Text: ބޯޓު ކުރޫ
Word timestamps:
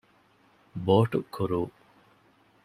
ބޯޓު 0.85 1.19
ކުރޫ 1.33 1.61